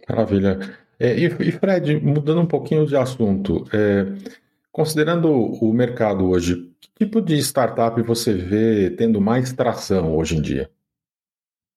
Maravilha. 0.08 0.78
É, 0.98 1.14
e, 1.14 1.52
Fred, 1.52 1.96
mudando 1.96 2.40
um 2.40 2.46
pouquinho 2.46 2.86
de 2.86 2.96
assunto, 2.96 3.66
é, 3.72 4.06
considerando 4.70 5.28
o 5.28 5.72
mercado 5.72 6.28
hoje, 6.28 6.70
que 6.80 7.04
tipo 7.04 7.20
de 7.20 7.36
startup 7.38 8.00
você 8.02 8.32
vê 8.32 8.90
tendo 8.90 9.20
mais 9.20 9.52
tração 9.52 10.16
hoje 10.16 10.36
em 10.36 10.40
dia? 10.40 10.70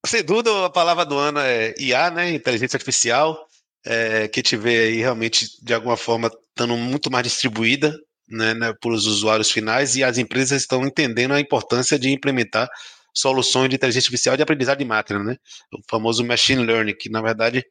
Sem 0.06 0.24
dúvida, 0.24 0.66
a 0.66 0.70
palavra 0.70 1.04
do 1.04 1.16
ano 1.16 1.40
é 1.40 1.74
IA, 1.78 2.10
né? 2.10 2.30
Inteligência 2.30 2.76
artificial, 2.76 3.46
é, 3.84 4.28
que 4.28 4.42
te 4.42 4.56
vê 4.56 4.78
aí 4.78 4.96
realmente, 4.96 5.46
de 5.62 5.74
alguma 5.74 5.96
forma, 5.96 6.30
estando 6.50 6.76
muito 6.76 7.10
mais 7.10 7.24
distribuída 7.24 7.94
né, 8.28 8.54
né, 8.54 8.72
para 8.80 8.92
os 8.92 9.06
usuários 9.06 9.50
finais 9.50 9.96
e 9.96 10.04
as 10.04 10.16
empresas 10.16 10.62
estão 10.62 10.86
entendendo 10.86 11.34
a 11.34 11.40
importância 11.40 11.98
de 11.98 12.10
implementar 12.10 12.68
soluções 13.12 13.68
de 13.68 13.76
inteligência 13.76 14.06
artificial 14.06 14.36
de 14.36 14.42
aprendizado 14.42 14.78
de 14.78 14.84
máquina, 14.84 15.22
né? 15.22 15.36
O 15.74 15.80
famoso 15.90 16.24
machine 16.24 16.64
learning, 16.64 16.94
que 16.94 17.10
na 17.10 17.20
verdade 17.20 17.64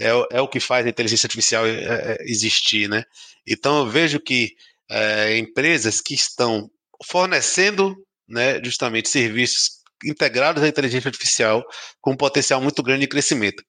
é, 0.00 0.08
é 0.32 0.40
o 0.40 0.48
que 0.48 0.60
faz 0.60 0.86
a 0.86 0.88
inteligência 0.88 1.26
artificial 1.26 1.66
é, 1.66 1.72
é, 1.72 2.16
existir, 2.22 2.88
né? 2.88 3.04
Então 3.46 3.80
eu 3.80 3.86
vejo 3.86 4.18
que 4.18 4.54
é, 4.90 5.36
empresas 5.36 6.00
que 6.00 6.14
estão 6.14 6.70
fornecendo 7.04 7.94
né, 8.26 8.62
justamente 8.64 9.08
serviços 9.08 9.77
integrados 10.04 10.62
à 10.62 10.68
inteligência 10.68 11.08
artificial 11.08 11.64
com 12.00 12.12
um 12.12 12.16
potencial 12.16 12.60
muito 12.60 12.82
grande 12.82 13.02
de 13.02 13.08
crescimento. 13.08 13.62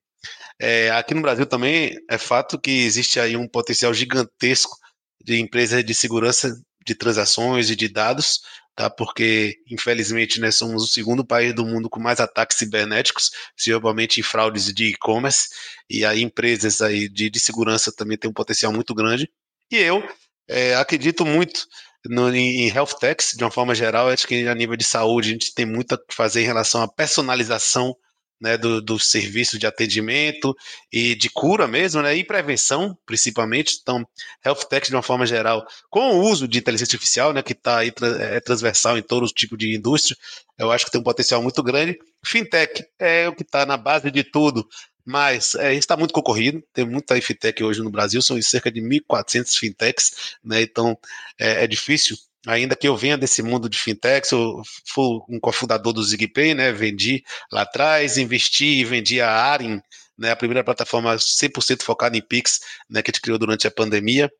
É, 0.62 0.90
aqui 0.92 1.14
no 1.14 1.22
Brasil 1.22 1.46
também 1.46 1.96
é 2.10 2.18
fato 2.18 2.60
que 2.60 2.72
existe 2.72 3.20
aí 3.20 3.38
um 3.38 3.48
potencial 3.48 3.94
gigantesco 3.94 4.76
de 5.24 5.40
empresas 5.40 5.84
de 5.84 5.94
segurança 5.94 6.54
de 6.86 6.96
transações 6.96 7.70
e 7.70 7.76
de 7.76 7.88
dados, 7.88 8.42
tá? 8.76 8.90
Porque, 8.90 9.56
infelizmente, 9.70 10.40
né, 10.40 10.52
somos 10.52 10.84
o 10.84 10.88
segundo 10.88 11.26
país 11.26 11.54
do 11.54 11.66
mundo 11.66 11.90
com 11.90 12.00
mais 12.00 12.20
ataques 12.20 12.58
cibernéticos, 12.58 13.30
principalmente 13.56 14.20
em 14.20 14.24
fraudes 14.24 14.74
de 14.74 14.86
e-commerce, 14.88 15.50
e 15.90 16.04
aí 16.04 16.22
empresas 16.22 16.82
aí 16.82 17.08
de, 17.08 17.30
de 17.30 17.40
segurança 17.40 17.92
também 17.96 18.18
têm 18.18 18.30
um 18.30 18.34
potencial 18.34 18.74
muito 18.74 18.94
grande. 18.94 19.30
E 19.72 19.78
eu 19.78 20.04
é, 20.48 20.76
acredito 20.76 21.26
muito 21.26 21.68
no, 22.06 22.34
em 22.34 22.70
health 22.70 22.98
techs, 23.00 23.34
de 23.36 23.44
uma 23.44 23.52
forma 23.52 23.76
geral, 23.76 24.10
acho 24.10 24.28
que 24.28 24.48
a 24.48 24.56
nível 24.56 24.76
de 24.76 24.84
saúde 24.84 25.30
a 25.30 25.32
gente 25.34 25.54
tem 25.54 25.66
muito 25.66 25.94
a 25.96 26.00
fazer 26.12 26.42
em 26.42 26.46
relação 26.46 26.82
à 26.82 26.88
personalização 26.88 27.96
né, 28.42 28.58
do, 28.58 28.82
do 28.82 28.98
serviço 28.98 29.60
de 29.60 29.68
atendimento 29.68 30.56
e 30.92 31.14
de 31.16 31.30
cura 31.30 31.68
mesmo, 31.68 32.02
né, 32.02 32.16
e 32.16 32.24
prevenção, 32.24 32.98
principalmente. 33.06 33.80
Então, 33.82 34.08
health 34.46 34.66
tech 34.70 34.88
de 34.88 34.96
uma 34.96 35.04
forma 35.04 35.26
geral, 35.26 35.66
com 35.90 36.12
o 36.12 36.22
uso 36.30 36.48
de 36.48 36.58
inteligência 36.58 36.96
artificial, 36.96 37.34
né, 37.34 37.44
que 37.44 37.54
está 37.54 37.80
aí 37.80 37.92
é 38.20 38.40
transversal 38.40 38.98
em 38.98 39.02
todo 39.02 39.28
tipo 39.28 39.58
de 39.58 39.76
indústria, 39.76 40.18
eu 40.58 40.72
acho 40.72 40.86
que 40.86 40.92
tem 40.92 41.02
um 41.02 41.04
potencial 41.04 41.42
muito 41.42 41.62
grande. 41.62 41.98
Fintech 42.26 42.84
é 43.00 43.28
o 43.28 43.36
que 43.36 43.44
está 43.44 43.66
na 43.66 43.78
base 43.78 44.12
de 44.12 44.24
tudo, 44.24 44.68
mas 45.06 45.56
é, 45.56 45.74
está 45.74 45.98
muito 45.98 46.14
concorrido, 46.14 46.64
tem 46.74 46.86
muita 46.86 47.20
fintech 47.22 47.64
hoje 47.64 47.82
no 47.82 47.90
Brasil, 47.90 48.22
são 48.22 48.42
cerca 48.42 48.72
de 48.72 48.82
1.400 48.82 49.58
fintechs, 49.58 50.36
né, 50.44 50.62
então 50.62 50.98
é, 51.40 51.64
é 51.64 51.68
difícil 51.68 52.18
ainda 52.48 52.76
que 52.76 52.88
eu 52.88 52.96
venha 52.96 53.18
desse 53.18 53.42
mundo 53.42 53.70
de 53.70 53.78
fintechs, 53.78 54.32
eu 54.32 54.62
fui 54.88 55.20
um 55.30 55.40
cofundador 55.40 55.94
do 55.94 56.04
ZigPay, 56.04 56.54
né? 56.54 56.72
Vendi 56.72 57.24
lá 57.52 57.62
atrás, 57.62 58.18
investi 58.18 58.66
e 58.80 58.86
vendi 58.86 59.22
a 59.22 59.30
Arin, 59.30 59.82
né? 60.18 60.32
A 60.32 60.36
primeira 60.36 60.64
plataforma 60.64 61.16
100% 61.16 61.84
focada 61.84 62.18
em 62.18 62.22
Pix, 62.22 62.60
né? 62.90 63.02
Que 63.02 63.12
a 63.12 63.14
gente 63.14 63.22
criou 63.22 63.38
durante 63.38 63.68
a 63.68 63.72
pandemia. 63.72 64.32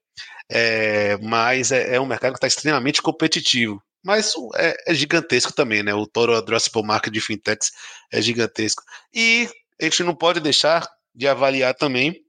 É, 0.52 1.18
mas 1.18 1.72
é, 1.72 1.96
é, 1.96 2.02
um 2.02 2.06
mercado 2.06 2.34
que 2.34 2.38
está 2.38 2.48
extremamente 2.48 3.02
competitivo. 3.02 3.82
Mas 4.04 4.34
é, 4.56 4.76
é, 4.88 4.94
gigantesco 4.94 5.54
também, 5.54 5.84
né? 5.84 5.94
O 5.94 6.08
toro 6.08 6.36
addressable 6.36 6.84
market 6.84 7.14
de 7.14 7.22
fintechs 7.22 7.72
é 8.12 8.22
gigantesco. 8.22 8.84
E 9.14 9.50
a 9.80 9.84
gente 9.86 10.04
não 10.04 10.16
pode 10.16 10.40
deixar 10.40 10.88
de 11.14 11.28
avaliar 11.28 11.74
também 11.74 12.22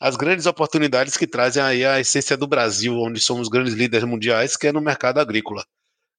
as 0.00 0.16
grandes 0.16 0.46
oportunidades 0.46 1.16
que 1.16 1.26
trazem 1.26 1.62
aí 1.62 1.84
a 1.84 2.00
essência 2.00 2.36
do 2.36 2.46
Brasil, 2.46 2.96
onde 2.98 3.20
somos 3.20 3.48
grandes 3.48 3.74
líderes 3.74 4.06
mundiais, 4.06 4.56
que 4.56 4.66
é 4.66 4.72
no 4.72 4.80
mercado 4.80 5.18
agrícola. 5.18 5.64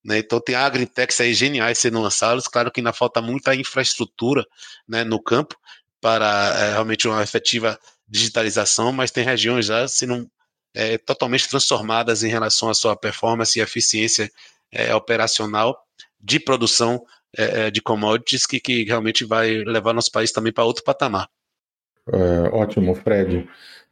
Né? 0.03 0.20
Então 0.20 0.39
tem 0.39 0.55
agritechs 0.55 1.20
aí 1.20 1.34
geniais 1.34 1.77
sendo 1.79 2.01
lançados, 2.01 2.48
claro 2.48 2.72
que 2.72 2.79
ainda 2.79 2.94
falta 2.94 3.22
muita 3.22 3.55
infraestrutura 3.55 4.46
né, 4.88 5.03
no 5.03 5.22
campo 5.22 5.55
para 6.00 6.53
é, 6.60 6.72
realmente 6.72 7.08
uma 7.08 7.24
efetiva 7.24 7.79
digitalização, 8.08 8.91
mas 8.91 9.12
tem 9.12 9.24
regiões 9.24 9.65
já 9.65 9.88
sendo 9.88 10.29
é, 10.75 10.98
totalmente 10.98 11.50
transformadas 11.50 12.24
em 12.24 12.29
relação 12.29 12.70
à 12.70 12.74
sua 12.74 12.96
performance 12.96 13.58
e 13.58 13.62
eficiência 13.62 14.32
é, 14.72 14.94
operacional 14.94 15.75
de 16.20 16.39
produção 16.39 17.03
é, 17.37 17.67
é, 17.67 17.71
de 17.71 17.81
commodities 17.81 18.45
que, 18.45 18.59
que 18.59 18.83
realmente 18.83 19.25
vai 19.25 19.63
levar 19.63 19.93
nosso 19.93 20.11
país 20.11 20.31
também 20.31 20.53
para 20.53 20.63
outro 20.63 20.83
patamar. 20.83 21.27
É, 22.11 22.49
ótimo, 22.51 22.93
Fred. 22.95 23.47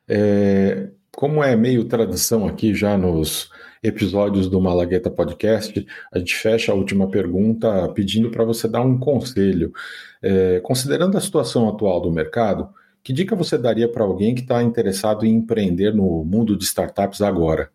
É, 0.08 0.90
como 1.16 1.44
é 1.44 1.56
meio 1.56 1.86
tradição 1.86 2.48
aqui 2.48 2.74
já 2.74 2.98
nos 2.98 3.50
episódios 3.84 4.50
do 4.50 4.62
Malagueta 4.62 5.12
Podcast, 5.12 5.86
a 6.12 6.18
gente 6.18 6.36
fecha 6.36 6.72
a 6.72 6.76
última 6.76 7.10
pergunta 7.10 7.90
pedindo 7.90 8.32
para 8.32 8.46
você 8.46 8.68
dar 8.68 8.82
um 8.82 8.98
conselho. 8.98 9.74
É, 10.22 10.62
considerando 10.62 11.18
a 11.18 11.22
situação 11.22 11.68
atual 11.68 12.00
do 12.00 12.12
mercado, 12.12 12.70
que 13.04 13.12
dica 13.12 13.36
você 13.36 13.58
daria 13.58 13.92
para 13.92 14.06
alguém 14.06 14.34
que 14.34 14.42
está 14.42 14.64
interessado 14.64 15.26
em 15.26 15.36
empreender 15.36 15.94
no 15.94 16.24
mundo 16.24 16.58
de 16.58 16.64
startups 16.64 17.22
agora? 17.22 17.70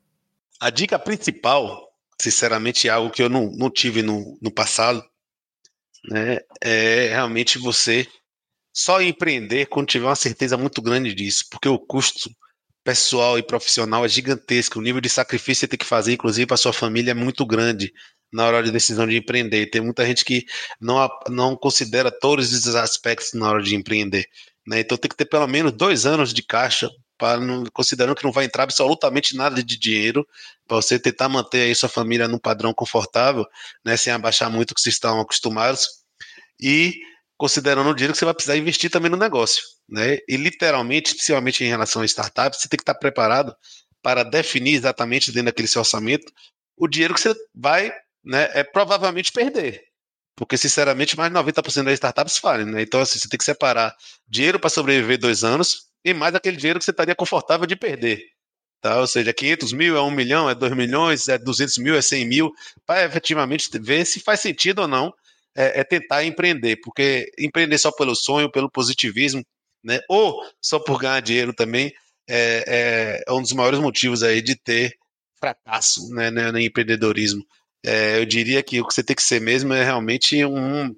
A 0.58 0.70
dica 0.70 0.98
principal, 0.98 1.92
sinceramente, 2.18 2.88
é 2.88 2.90
algo 2.90 3.10
que 3.10 3.22
eu 3.22 3.28
não, 3.28 3.50
não 3.52 3.70
tive 3.70 4.02
no, 4.02 4.38
no 4.40 4.50
passado, 4.50 5.04
né, 6.10 6.38
é 6.62 7.08
realmente 7.08 7.58
você 7.58 8.06
só 8.72 9.00
empreender 9.02 9.66
quando 9.66 9.88
tiver 9.88 10.06
uma 10.06 10.14
certeza 10.14 10.56
muito 10.56 10.80
grande 10.80 11.14
disso, 11.14 11.44
porque 11.50 11.68
o 11.68 11.78
custo 11.78 12.30
pessoal 12.84 13.38
e 13.38 13.42
profissional 13.42 14.04
é 14.04 14.08
gigantesco. 14.08 14.78
O 14.78 14.82
nível 14.82 15.00
de 15.00 15.08
sacrifício 15.08 15.60
que 15.60 15.60
você 15.60 15.68
tem 15.68 15.78
que 15.78 15.84
fazer, 15.84 16.12
inclusive 16.12 16.46
para 16.46 16.56
sua 16.56 16.72
família, 16.72 17.10
é 17.10 17.14
muito 17.14 17.44
grande 17.44 17.92
na 18.32 18.46
hora 18.46 18.62
de 18.62 18.70
decisão 18.70 19.06
de 19.06 19.16
empreender. 19.16 19.66
Tem 19.66 19.80
muita 19.80 20.06
gente 20.06 20.24
que 20.24 20.44
não, 20.80 21.08
não 21.28 21.56
considera 21.56 22.10
todos 22.10 22.52
esses 22.52 22.74
aspectos 22.74 23.32
na 23.34 23.50
hora 23.50 23.62
de 23.62 23.74
empreender. 23.74 24.26
Né? 24.66 24.80
Então 24.80 24.96
tem 24.96 25.08
que 25.08 25.16
ter 25.16 25.24
pelo 25.24 25.46
menos 25.46 25.72
dois 25.72 26.06
anos 26.06 26.32
de 26.32 26.42
caixa, 26.42 26.90
para 27.18 27.40
considerando 27.72 28.14
que 28.14 28.24
não 28.24 28.30
vai 28.32 28.44
entrar 28.44 28.62
absolutamente 28.62 29.34
nada 29.36 29.62
de 29.62 29.76
dinheiro, 29.76 30.26
para 30.66 30.76
você 30.76 30.98
tentar 30.98 31.28
manter 31.28 31.62
aí 31.62 31.74
sua 31.74 31.88
família 31.88 32.28
num 32.28 32.38
padrão 32.38 32.72
confortável, 32.72 33.44
né? 33.84 33.96
sem 33.96 34.12
abaixar 34.12 34.50
muito 34.50 34.70
o 34.70 34.74
que 34.74 34.80
vocês 34.80 34.94
estão 34.94 35.20
acostumados. 35.20 35.88
E 36.60 36.94
considerando 37.36 37.88
o 37.88 37.94
dinheiro 37.94 38.12
que 38.12 38.18
você 38.18 38.24
vai 38.24 38.34
precisar 38.34 38.56
investir 38.56 38.90
também 38.90 39.10
no 39.10 39.16
negócio. 39.16 39.62
Né? 39.88 40.18
E 40.28 40.36
literalmente, 40.36 41.14
principalmente 41.14 41.64
em 41.64 41.68
relação 41.68 42.02
a 42.02 42.04
startups, 42.04 42.60
você 42.60 42.68
tem 42.68 42.76
que 42.76 42.82
estar 42.82 42.94
preparado 42.94 43.54
para 44.02 44.24
definir 44.24 44.74
exatamente 44.74 45.30
dentro 45.30 45.46
daquele 45.46 45.68
seu 45.68 45.80
orçamento 45.80 46.30
o 46.76 46.88
dinheiro 46.88 47.14
que 47.14 47.20
você 47.20 47.34
vai 47.54 47.92
né, 48.24 48.50
é, 48.54 48.64
provavelmente 48.64 49.32
perder. 49.32 49.82
Porque, 50.36 50.56
sinceramente, 50.56 51.16
mais 51.16 51.32
de 51.32 51.38
90% 51.38 51.84
das 51.84 51.94
startups 51.94 52.38
falem. 52.38 52.66
Né? 52.66 52.82
Então, 52.82 53.00
assim, 53.00 53.18
você 53.18 53.28
tem 53.28 53.38
que 53.38 53.44
separar 53.44 53.94
dinheiro 54.28 54.60
para 54.60 54.70
sobreviver 54.70 55.18
dois 55.18 55.42
anos 55.42 55.88
e 56.04 56.14
mais 56.14 56.34
aquele 56.34 56.56
dinheiro 56.56 56.78
que 56.78 56.84
você 56.84 56.92
estaria 56.92 57.14
confortável 57.14 57.66
de 57.66 57.74
perder. 57.74 58.22
Tá? 58.80 59.00
Ou 59.00 59.06
seja, 59.06 59.32
500 59.32 59.72
mil 59.72 59.96
é 59.96 60.00
1 60.00 60.10
milhão, 60.12 60.48
é 60.48 60.54
2 60.54 60.76
milhões, 60.76 61.28
é 61.28 61.36
200 61.36 61.78
mil, 61.78 61.96
é 61.96 62.02
100 62.02 62.24
mil, 62.28 62.52
para 62.86 63.04
efetivamente 63.04 63.68
ver 63.80 64.04
se 64.04 64.20
faz 64.20 64.40
sentido 64.40 64.82
ou 64.82 64.88
não 64.88 65.12
é, 65.58 65.80
é, 65.80 65.84
tentar 65.84 66.24
empreender, 66.24 66.76
porque 66.76 67.32
empreender 67.36 67.78
só 67.78 67.90
pelo 67.90 68.14
sonho, 68.14 68.50
pelo 68.50 68.70
positivismo, 68.70 69.44
né, 69.82 69.98
ou 70.08 70.40
só 70.62 70.78
por 70.78 71.00
ganhar 71.00 71.18
dinheiro 71.20 71.52
também, 71.52 71.92
é, 72.28 72.64
é, 72.68 73.24
é 73.26 73.32
um 73.32 73.42
dos 73.42 73.52
maiores 73.52 73.80
motivos 73.80 74.22
aí 74.22 74.40
de 74.40 74.54
ter 74.54 74.96
fracasso 75.40 76.14
né, 76.14 76.30
né 76.30 76.52
no 76.52 76.60
empreendedorismo. 76.60 77.44
É, 77.84 78.20
eu 78.20 78.24
diria 78.24 78.62
que 78.62 78.80
o 78.80 78.86
que 78.86 78.94
você 78.94 79.02
tem 79.02 79.16
que 79.16 79.22
ser 79.22 79.40
mesmo 79.40 79.72
é 79.74 79.82
realmente 79.82 80.44
um 80.44 80.94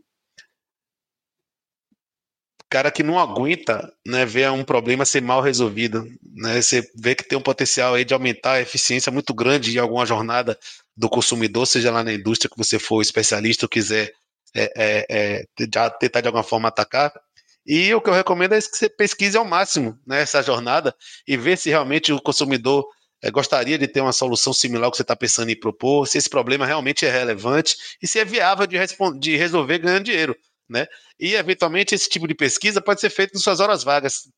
cara 2.68 2.90
que 2.90 3.02
não 3.02 3.18
aguenta 3.18 3.90
né, 4.06 4.26
ver 4.26 4.50
um 4.50 4.62
problema 4.62 5.06
ser 5.06 5.22
mal 5.22 5.40
resolvido. 5.40 6.06
Né, 6.22 6.60
você 6.60 6.86
vê 6.94 7.14
que 7.14 7.24
tem 7.24 7.38
um 7.38 7.42
potencial 7.42 7.94
aí 7.94 8.04
de 8.04 8.12
aumentar 8.12 8.52
a 8.52 8.60
eficiência 8.60 9.10
muito 9.10 9.32
grande 9.32 9.74
em 9.74 9.78
alguma 9.78 10.04
jornada 10.04 10.58
do 10.94 11.08
consumidor, 11.08 11.66
seja 11.66 11.90
lá 11.90 12.04
na 12.04 12.12
indústria 12.12 12.50
que 12.50 12.58
você 12.58 12.78
for 12.78 13.00
especialista 13.00 13.64
ou 13.64 13.70
quiser 13.70 14.12
é, 14.54 14.72
é, 14.76 15.06
é, 15.08 15.44
tentar 15.56 16.20
de 16.20 16.26
alguma 16.26 16.44
forma 16.44 16.68
atacar. 16.68 17.12
E 17.66 17.92
o 17.94 18.00
que 18.00 18.08
eu 18.08 18.14
recomendo 18.14 18.54
é 18.54 18.60
que 18.60 18.76
você 18.76 18.88
pesquise 18.88 19.36
ao 19.36 19.44
máximo 19.44 19.98
né, 20.06 20.22
essa 20.22 20.42
jornada 20.42 20.94
e 21.26 21.36
ver 21.36 21.56
se 21.56 21.68
realmente 21.68 22.12
o 22.12 22.20
consumidor 22.20 22.86
é, 23.22 23.30
gostaria 23.30 23.78
de 23.78 23.86
ter 23.86 24.00
uma 24.00 24.12
solução 24.12 24.52
similar 24.52 24.86
ao 24.86 24.90
que 24.90 24.96
você 24.96 25.02
está 25.02 25.14
pensando 25.14 25.50
em 25.50 25.58
propor, 25.58 26.06
se 26.06 26.18
esse 26.18 26.28
problema 26.28 26.64
realmente 26.64 27.04
é 27.04 27.10
relevante 27.10 27.76
e 28.02 28.06
se 28.06 28.18
é 28.18 28.24
viável 28.24 28.66
de, 28.66 28.76
de 29.18 29.36
resolver 29.36 29.78
ganhando 29.78 30.04
dinheiro. 30.04 30.36
Né? 30.68 30.86
E, 31.18 31.34
eventualmente, 31.34 31.94
esse 31.94 32.08
tipo 32.08 32.26
de 32.26 32.34
pesquisa 32.34 32.80
pode 32.80 33.00
ser 33.00 33.10
feito 33.10 33.36
em 33.36 33.40
suas 33.40 33.60
horas 33.60 33.82
vagas. 33.82 34.28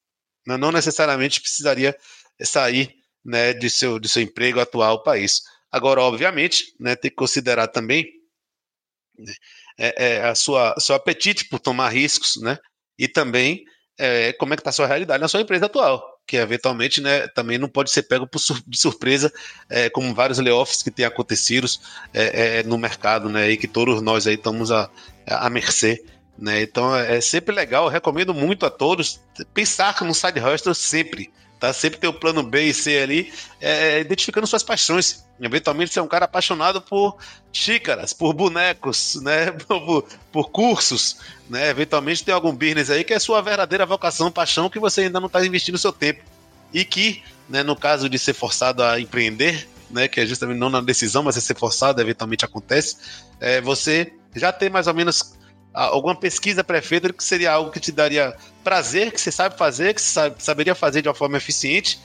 Né? 0.46 0.56
Não 0.56 0.72
necessariamente 0.72 1.40
precisaria 1.40 1.96
sair 2.42 2.94
né, 3.24 3.52
de, 3.52 3.70
seu, 3.70 3.98
de 3.98 4.08
seu 4.08 4.22
emprego 4.22 4.58
atual 4.58 5.02
para 5.02 5.18
isso. 5.18 5.42
Agora, 5.70 6.02
obviamente, 6.02 6.74
né, 6.80 6.96
tem 6.96 7.10
que 7.10 7.16
considerar 7.16 7.68
também 7.68 8.06
né, 9.18 9.32
é, 9.78 10.06
é, 10.06 10.24
a 10.24 10.34
sua 10.34 10.74
seu 10.78 10.94
apetite 10.94 11.46
por 11.48 11.58
tomar 11.58 11.88
riscos, 11.90 12.40
né? 12.40 12.58
E 12.98 13.08
também 13.08 13.64
é, 13.98 14.32
como 14.34 14.52
é 14.52 14.56
que 14.56 14.60
está 14.60 14.70
a 14.70 14.72
sua 14.72 14.86
realidade 14.86 15.20
na 15.20 15.28
sua 15.28 15.40
empresa 15.40 15.66
atual, 15.66 16.02
que 16.26 16.36
eventualmente, 16.36 17.00
né, 17.00 17.28
também 17.28 17.58
não 17.58 17.68
pode 17.68 17.90
ser 17.90 18.04
pego 18.04 18.28
de 18.66 18.78
surpresa, 18.78 19.32
é, 19.68 19.90
como 19.90 20.14
vários 20.14 20.38
layoffs 20.38 20.82
que 20.82 20.90
têm 20.90 21.04
acontecido 21.04 21.66
é, 22.12 22.58
é, 22.58 22.62
no 22.62 22.78
mercado, 22.78 23.28
né? 23.28 23.50
E 23.50 23.56
que 23.56 23.68
todos 23.68 24.00
nós 24.02 24.26
aí 24.26 24.34
estamos 24.34 24.70
a, 24.70 24.90
a 25.26 25.50
mercê. 25.50 26.02
Né? 26.38 26.62
Então 26.62 26.96
é 26.96 27.20
sempre 27.20 27.54
legal, 27.54 27.88
recomendo 27.88 28.32
muito 28.32 28.64
a 28.64 28.70
todos 28.70 29.20
pensar 29.52 30.02
no 30.02 30.14
side 30.14 30.40
hustle 30.40 30.74
sempre 30.74 31.30
tá? 31.62 31.72
Sempre 31.72 32.00
ter 32.00 32.08
o 32.08 32.12
plano 32.12 32.42
B 32.42 32.64
e 32.64 32.74
C 32.74 32.98
ali, 32.98 33.32
é, 33.60 34.00
identificando 34.00 34.48
suas 34.48 34.64
paixões. 34.64 35.24
Eventualmente 35.40 35.92
você 35.92 36.00
é 36.00 36.02
um 36.02 36.08
cara 36.08 36.24
apaixonado 36.24 36.82
por 36.82 37.16
xícaras, 37.52 38.12
por 38.12 38.32
bonecos, 38.32 39.14
né? 39.22 39.52
Por, 39.68 40.04
por, 40.32 40.50
cursos, 40.50 41.18
né? 41.48 41.68
Eventualmente 41.70 42.24
tem 42.24 42.34
algum 42.34 42.52
business 42.52 42.90
aí 42.90 43.04
que 43.04 43.14
é 43.14 43.18
sua 43.20 43.40
verdadeira 43.40 43.86
vocação, 43.86 44.28
paixão, 44.28 44.68
que 44.68 44.80
você 44.80 45.02
ainda 45.02 45.20
não 45.20 45.28
está 45.28 45.46
investindo 45.46 45.78
seu 45.78 45.92
tempo. 45.92 46.24
E 46.74 46.84
que, 46.84 47.22
né, 47.48 47.62
no 47.62 47.76
caso 47.76 48.08
de 48.08 48.18
ser 48.18 48.34
forçado 48.34 48.82
a 48.82 48.98
empreender, 48.98 49.68
né, 49.88 50.08
que 50.08 50.18
é 50.18 50.26
justamente 50.26 50.58
não 50.58 50.68
na 50.68 50.80
decisão, 50.80 51.22
mas 51.22 51.36
é 51.36 51.40
ser 51.40 51.56
forçado, 51.56 52.00
eventualmente 52.00 52.44
acontece, 52.44 52.96
é, 53.38 53.60
você 53.60 54.12
já 54.34 54.50
tem 54.50 54.68
mais 54.68 54.88
ou 54.88 54.94
menos 54.94 55.38
alguma 55.72 56.16
pesquisa 56.16 56.64
pré-feita 56.64 57.12
que 57.12 57.22
seria 57.22 57.52
algo 57.52 57.70
que 57.70 57.78
te 57.80 57.92
daria 57.92 58.36
prazer, 58.62 59.12
que 59.12 59.20
você 59.20 59.30
sabe 59.30 59.56
fazer, 59.56 59.94
que 59.94 60.00
você 60.00 60.08
sabe, 60.08 60.36
saberia 60.38 60.74
fazer 60.74 61.02
de 61.02 61.08
uma 61.08 61.14
forma 61.14 61.36
eficiente, 61.36 61.98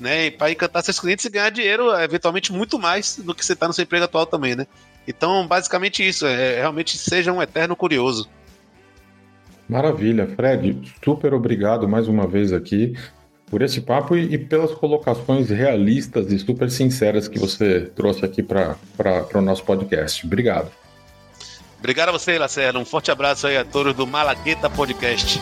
né? 0.00 0.26
E 0.26 0.30
para 0.30 0.50
encantar 0.50 0.82
seus 0.82 0.98
clientes 0.98 1.24
e 1.24 1.30
ganhar 1.30 1.50
dinheiro, 1.50 1.90
eventualmente, 2.00 2.52
muito 2.52 2.78
mais 2.78 3.16
do 3.16 3.34
que 3.34 3.44
você 3.44 3.52
está 3.52 3.66
no 3.66 3.72
seu 3.72 3.82
emprego 3.82 4.04
atual 4.04 4.26
também, 4.26 4.54
né? 4.54 4.66
Então, 5.06 5.46
basicamente 5.46 6.06
isso, 6.06 6.26
é 6.26 6.56
realmente 6.56 6.96
seja 6.96 7.32
um 7.32 7.42
eterno 7.42 7.76
curioso. 7.76 8.28
Maravilha, 9.68 10.26
Fred, 10.26 10.92
super 11.02 11.32
obrigado 11.32 11.88
mais 11.88 12.06
uma 12.06 12.26
vez 12.26 12.52
aqui 12.52 12.94
por 13.46 13.62
esse 13.62 13.80
papo 13.80 14.16
e, 14.16 14.34
e 14.34 14.38
pelas 14.38 14.72
colocações 14.72 15.48
realistas 15.48 16.32
e 16.32 16.38
super 16.38 16.70
sinceras 16.70 17.28
que 17.28 17.38
você 17.38 17.82
trouxe 17.94 18.24
aqui 18.24 18.42
para 18.42 18.76
o 19.34 19.40
nosso 19.40 19.64
podcast. 19.64 20.26
Obrigado. 20.26 20.70
Obrigado 21.78 22.08
a 22.08 22.12
você, 22.12 22.38
Lacerda. 22.38 22.78
Um 22.78 22.84
forte 22.84 23.10
abraço 23.10 23.46
aí 23.46 23.56
a 23.56 23.64
todos 23.64 23.94
do 23.94 24.06
Malagueta 24.06 24.70
Podcast. 24.70 25.38